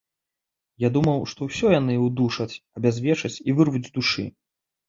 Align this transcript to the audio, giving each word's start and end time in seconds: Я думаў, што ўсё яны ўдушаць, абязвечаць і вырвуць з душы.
Я 0.83 0.89
думаў, 0.95 1.19
што 1.33 1.41
ўсё 1.49 1.67
яны 1.79 1.97
ўдушаць, 2.07 2.57
абязвечаць 2.81 3.35
і 3.47 3.59
вырвуць 3.61 3.87
з 3.91 3.99
душы. 4.01 4.27